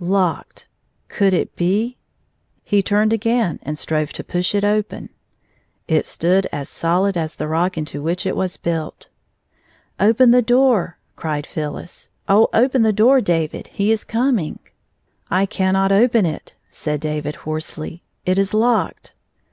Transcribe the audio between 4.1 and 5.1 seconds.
to push it open.